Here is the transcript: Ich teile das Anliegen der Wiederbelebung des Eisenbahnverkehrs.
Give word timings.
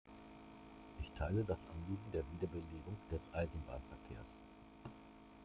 Ich 0.99 1.11
teile 1.11 1.43
das 1.43 1.59
Anliegen 1.67 2.11
der 2.11 2.23
Wiederbelebung 2.31 2.97
des 3.11 3.21
Eisenbahnverkehrs. 3.33 4.39